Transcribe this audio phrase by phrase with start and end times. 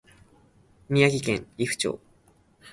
[0.89, 1.99] 宮城県利府町